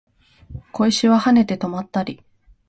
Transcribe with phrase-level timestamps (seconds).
[0.71, 2.23] 小石は跳ねて止まったり